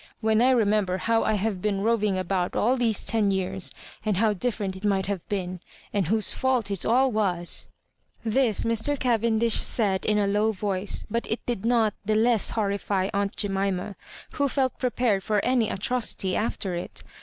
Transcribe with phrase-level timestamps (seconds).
[0.19, 3.69] When I remember how I have been roving about all those ten years,
[4.03, 5.59] and how differ ent it might have been,
[5.93, 7.11] and whose fault it all
[8.23, 8.99] This Mr.
[8.99, 13.95] Cavendish said in a low voice, but it did not the less horrify aunt Jemima,
[14.31, 17.03] who felt prepared for any atrocity after it.